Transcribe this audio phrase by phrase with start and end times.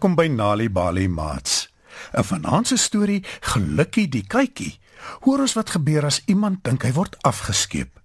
[0.00, 1.68] Welkom by Nali Bali Mats.
[2.16, 4.78] 'n Vanaand se storie, Gelukkie die kykie.
[5.20, 8.00] Hoor ons wat gebeur as iemand dink hy word afgeskeep.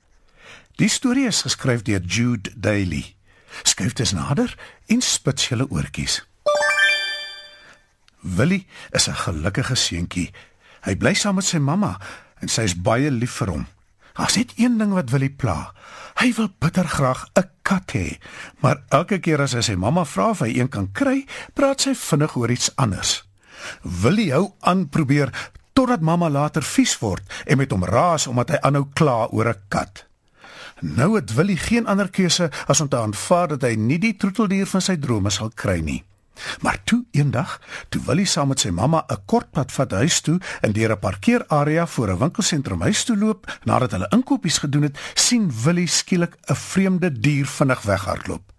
[0.76, 3.16] Die storie is geskryf deur Jude Daly.
[3.64, 6.28] Skryf dit nader en spits julle oortjies.
[8.20, 10.34] Willie is 'n gelukkige seentjie.
[10.84, 12.00] Hy bly saam met sy mamma
[12.42, 13.68] en sy is baie lief vir hom.
[14.16, 15.74] Daar's net een ding wat Willie pla.
[16.16, 18.18] Hy wil bitter graag 'n kat hê,
[18.60, 21.94] maar elke keer as hy sy mamma vra of hy een kan kry, praat sy
[21.96, 23.28] vinnig oor iets anders.
[23.82, 28.58] Willie hou aan probeer totdat mamma later vies word en met hom raas omdat hy
[28.62, 30.06] aanhou kla oor 'n kat.
[30.82, 34.68] Nou het Willie geen ander keuse as om te aanvaar dat hy nie die troeteldier
[34.68, 36.04] van sy drome sal kry nie.
[36.62, 40.40] Maar toe eendag, toe Willie saam met sy mamma 'n kort pad vat huis toe
[40.62, 44.98] en deur 'n parkeerarea voor 'n winkelsentrum huis toe loop, nadat hulle inkopies gedoen het,
[45.14, 48.54] sien Willie skielik 'n vreemde dier vinnig weghardloop.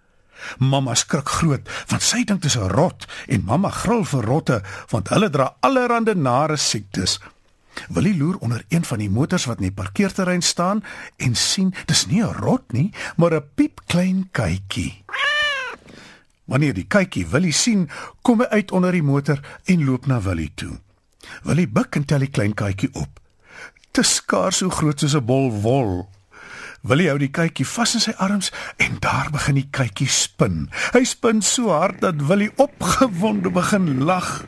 [0.59, 4.63] Mamma skrik groot want sy dink dit is 'n rot en mamma gril vir rotte
[4.91, 7.21] want hulle dra allerlei nare siektes.
[7.89, 10.85] Willie loer onder een van die motors wat in die parkeerterrein staan
[11.17, 15.05] en sien dis nie 'n rot nie, maar 'n piepklein kykie.
[16.47, 17.89] Wanneer die kykie Willie sien,
[18.23, 20.79] kom hy uit onder die motor en loop na Willie toe.
[21.43, 23.21] Willie buig en tel die klein kykie op.
[23.97, 26.09] Is skaars so groot soos 'n bol wol.
[26.85, 30.69] Willie hou die kykie vas in sy arms en daar begin die kykie spin.
[30.93, 34.45] Hy spin so hard dat Willie opgewonde begin lag.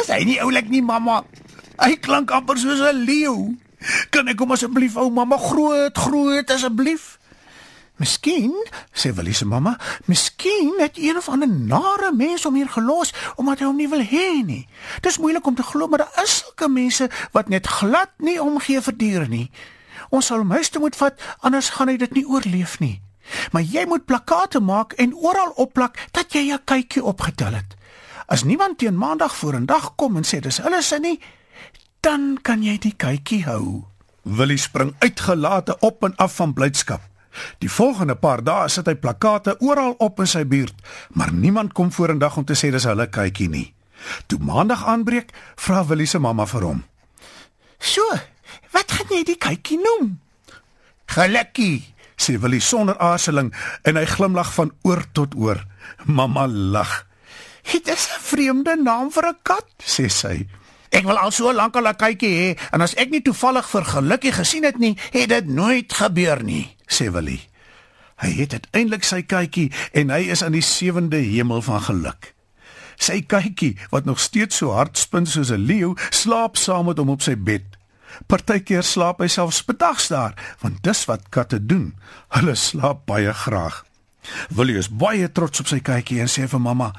[0.00, 1.24] "Is hy nie oulik nie, mamma?
[1.78, 3.56] Hy klink amper soos 'n leeu.
[4.10, 7.21] Kan ek hom asseblief ou mamma groot groot asseblief?"
[8.02, 8.50] Miskien,
[8.90, 9.76] sê Willie se mamma,
[10.10, 14.02] miskien het een of ander nare mens hom hier gelos omdat hy hom nie wil
[14.02, 14.64] hê nie.
[15.06, 18.82] Dis moeilik om te glo, maar daar is sulke mense wat net glad nie omgee
[18.82, 19.44] vir diere nie.
[20.10, 22.96] Ons sal hom huis toe moet vat, anders gaan hy dit nie oorleef nie.
[23.54, 27.78] Maar jy moet plakkate maak en oral opplak dat jy 'n kykie opgetel het.
[28.26, 31.20] As niemand teen maandag vorendag kom en sê dis hulle se nie,
[32.00, 33.84] dan kan jy die kykie hou.
[34.22, 37.11] Willie spring uitgelate op en af van blydskap.
[37.58, 40.74] Die volgende paar dae sit hy plakkate oral op in sy buurt,
[41.16, 43.68] maar niemand kom vorendag om te sê dis hulle kykie nie.
[44.26, 46.84] Toe maandag aanbreek, vra Willie se mamma vir hom.
[47.78, 48.02] "So,
[48.72, 50.18] wat gaan jy die kykie noem?"
[51.06, 55.64] "Gelukkie," sê Willie sonder aarzeling en hy glimlag van oor tot oor.
[56.04, 57.06] Mamma lag.
[57.72, 60.46] "Dit is 'n vreemde naam vir 'n kat," sê sy.
[60.90, 63.84] Ek wil al so lank al 'n kykie hê en as ek nie toevallig vir
[63.84, 67.42] gelukkie gesien het nie, het dit nooit gebeur nie, sê Willie.
[68.22, 72.34] Hy het uiteindelik sy kykie en hy is aan die sewende hemel van geluk.
[73.02, 77.10] Sy kykie, wat nog steeds so hard spin soos 'n leeu, slaap saam met hom
[77.10, 77.64] op sy bed.
[78.26, 81.94] Partykeer slaap hy selfs bedags daar, want dis wat katte doen.
[82.28, 83.84] Hulle slaap baie graag.
[84.48, 86.92] Willie is baie trots op sy kykie en sê vir mamma: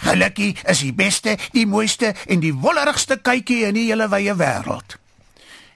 [0.00, 4.96] Gelukkie is die beste, die mooiste en die wollerigste kykie in die hele wye wêreld.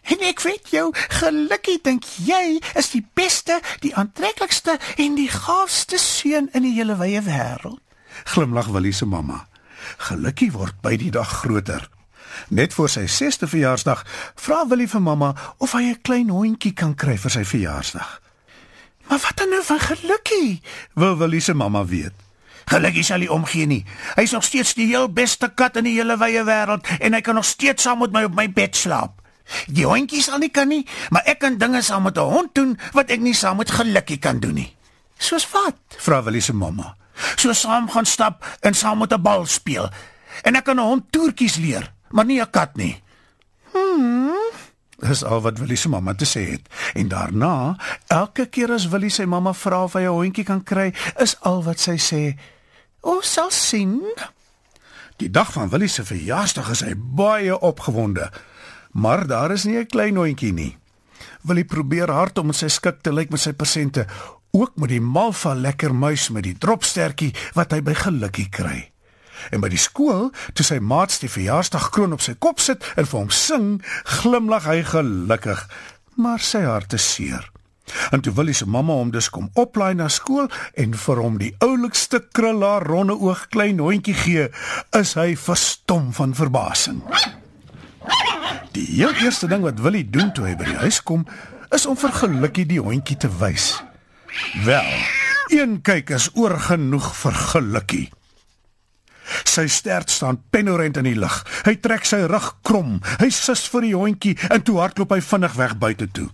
[0.05, 5.99] En ek weet jou, gelukkie dink jy is die beste, die aantreklikste en die gaafste
[5.99, 7.81] seun in die hele wye wêreld.
[8.25, 9.47] Glimlag Willie se mamma.
[10.09, 11.89] Gelukkie word by die dag groter.
[12.49, 14.05] Net voor sy 6ste verjaarsdag
[14.41, 18.21] vra Willie vir mamma of hy 'n klein hondjie kan kry vir sy verjaarsdag.
[19.09, 20.63] Maar wat dan nou van gelukkie?
[20.95, 22.13] Wil Willie se mamma weet.
[22.65, 23.85] Gelukkig sal hy omgee nie.
[24.17, 27.35] Hy's nog steeds die heel beste kat in die hele wye wêreld en hy kan
[27.35, 29.21] nog steeds saam met my op my bed slaap.
[29.67, 32.79] Die hondjie sal nie kan nie, maar ek kan dinge saam met 'n hond doen
[32.93, 34.77] wat ek nie saam met gelukkig kan doen nie.
[35.19, 35.77] Soos wat?
[35.99, 36.97] Vra Willie se mamma.
[37.37, 39.91] So saam gaan stap en saam met 'n bal speel.
[40.43, 43.03] En ek kan 'n hond toertjies leer, maar nie 'n kat nie.
[43.73, 44.33] Hmm.
[44.99, 46.69] Dis al wat Willie se mamma te sê het.
[46.95, 47.77] En daarna,
[48.07, 51.63] elke keer as Willie sy mamma vra of hy 'n hondjie kan kry, is al
[51.63, 52.39] wat sy sê:
[53.01, 54.03] Ons sal sien.
[55.17, 58.31] Die dag van Willie se verjaarsdag is hy baie opgewonde.
[58.95, 60.77] Maar daar is nie 'n klein hondjie nie.
[61.43, 64.07] Willie probeer hard om sy skik te lyk met sy persente,
[64.51, 68.91] ook met die malva lekker muis met die dropstertjie wat hy by gelukkie kry.
[69.51, 73.19] En by die skool, toe sy maats die verjaarsdagkroon op sy kop sit en vir
[73.19, 75.69] hom sing, glimlag hy gelukkig,
[76.15, 77.51] maar sy hart is seer.
[78.13, 80.49] En toe wil hy se mamma hom dus kom oplaai na skool
[80.81, 84.49] en vir hom die oulikste krullaar ronde oog klein hondjie gee,
[84.97, 87.03] is hy verstom van verbasing.
[88.75, 91.23] Die heel eerste ding wat Willie doen toe hy by die huis kom,
[91.75, 93.77] is om vir gelukkie die hondjie te wys.
[94.67, 94.91] Wel,
[95.55, 98.07] een kyk is oorgenoeg vir gelukkie.
[99.47, 101.37] Sy stert staan penorent in die lug.
[101.65, 102.99] Hy trek sy rug krom.
[103.23, 106.29] Hy sus vir die hondjie en toe hardloop hy vinnig weg buite toe.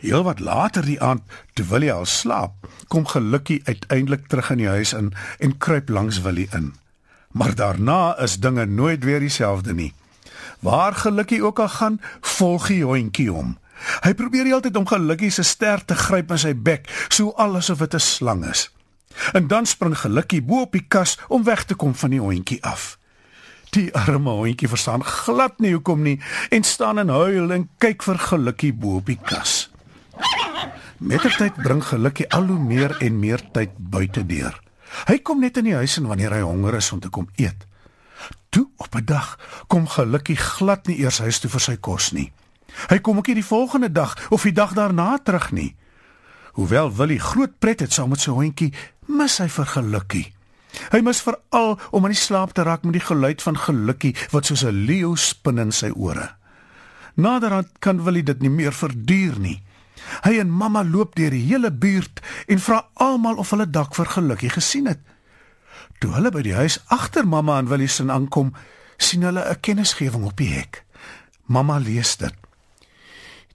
[0.00, 1.22] Heel wat later die aand,
[1.54, 2.56] toe Willie al slaap,
[2.88, 5.12] kom Gelukkie uiteindelik terug in die huis in
[5.44, 6.72] en kruip langs Willie in.
[7.36, 9.92] Maar daarna is dinge nooit weer dieselfde nie.
[10.60, 13.58] Waar Gelukkie ook al gaan, volg die hondjie hom.
[14.04, 17.78] Hy probeer heeltyd om Gelukkie se ster te gryp in sy bek, so alles of
[17.78, 18.70] dit 'n slang is.
[19.32, 22.62] En dan spring Gelukkie bo op die kas om weg te kom van die hondjie
[22.64, 22.98] af.
[23.70, 26.20] Die arme hondjie verstaan glad nie hoekom nie
[26.50, 29.70] en staan en huil en kyk vir Gelukkie bo op die kas.
[30.98, 34.60] Mettertyd bring Gelukkie al hoe meer en meer tyd buite deur.
[35.06, 37.66] Hy kom net in die huis en wanneer hy honger is om te kom eet.
[38.96, 42.32] 'n dag kom Gelukkie glad nie eers huis toe vir sy kos nie.
[42.88, 45.76] Hy kom ook nie die volgende dag of die dag daarna terug nie.
[46.52, 48.72] Hoewel Willie groot pret het saam met sy hondjie,
[49.06, 50.26] mis hy vir Gelukkie.
[50.92, 54.46] Hy mis veral om aan die slaap te raak met die geluid van Gelukkie wat
[54.46, 56.30] soos 'n leeu spin in sy ore.
[57.14, 59.62] Naderhand kan Willie dit nie meer verduur nie.
[60.24, 64.06] Hy en mamma loop deur die hele buurt en vra almal of hulle dak vir
[64.06, 65.00] Gelukkie gesien het.
[66.00, 68.54] Toe hulle by die huis agter mamma en Willie se aankom,
[69.00, 70.84] sien hulle 'n kennisgewing op die hek.
[71.46, 72.34] Mamma lees dit.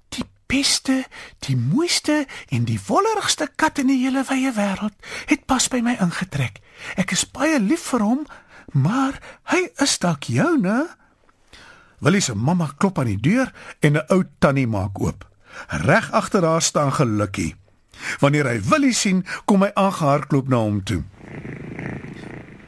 [0.10, 1.06] Die beste,
[1.40, 4.96] die mooiste en die wollerigste kat in die hele wye wêreld
[5.26, 6.60] het pas by my ingetrek.
[6.96, 8.26] Ek is baie lief vir hom,
[8.74, 10.88] maar hy is dalk joune.
[12.00, 15.26] Willie se mamma klop aan die deur en 'n ou tannie maak oop.
[15.68, 17.56] Reg agter haar staan Gelukkie.
[18.20, 21.04] Wanneer hy Willie sien, kom hy aangehardloop na hom toe.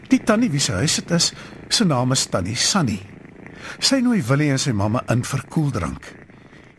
[0.07, 1.33] Die tannie wie se huis dit is,
[1.69, 2.99] se naam is Tannie Sunny.
[3.79, 6.05] Sy nooi Willie en sy mamma in vir koeldrank.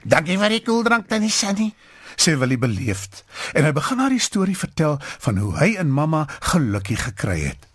[0.09, 1.73] Dankie vir die koeldrank, Tannie Sunny.
[2.19, 3.23] Sê Willie beleefd
[3.55, 7.69] en hy begin haar die storie vertel van hoe hy en mamma gelukkie gekry het.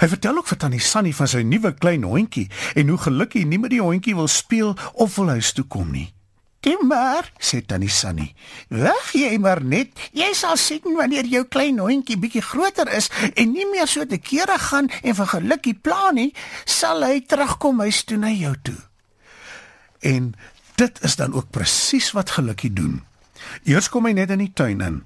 [0.00, 2.46] Hy vertel ook vir Tannie Sunny van sy nuwe klein hondjie
[2.76, 6.08] en hoe gelukkie nie met die hondjie wil speel of wil huis toe kom nie.
[6.60, 8.34] Toe maar, sê Tannie Sunny.
[8.68, 9.96] Wag jy maar net.
[10.12, 14.18] Jy sal sien wanneer jou klein hondjie bietjie groter is en nie meer so te
[14.20, 16.28] kere gaan en vir gelukkie pla nie,
[16.68, 18.76] sal hy terugkom huis toe na jou toe.
[20.04, 20.34] En
[20.76, 23.00] dit is dan ook presies wat gelukkie doen.
[23.64, 25.00] Eers kom hy net in die tuin in.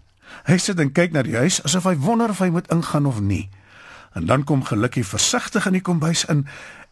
[0.51, 3.23] Hy sit en kyk na die huis asof hy wonder of hy moet ingaan of
[3.23, 3.47] nie.
[4.19, 6.49] En dan kom gelukkie versigtig in die kombuis in